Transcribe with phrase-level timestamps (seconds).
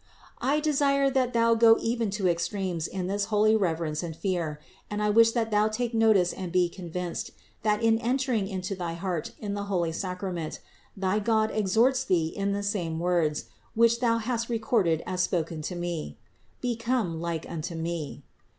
[0.39, 0.57] 488.
[0.57, 4.99] I desire that thou go even to extremes in this holy reverence and fear; and
[4.99, 7.29] I wish that thou take notice and be convinced,
[7.61, 9.91] that in entering into thy heart in the 410 CITY OF GOD holy
[10.41, 10.59] Sacrament,
[10.97, 13.45] thy God exhorts thee in the same words,
[13.75, 16.17] which thou hast recorded as spoken to me:
[16.61, 18.23] become like unto Me.